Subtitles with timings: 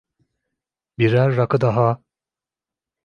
[0.97, 2.03] Birer rakı daha!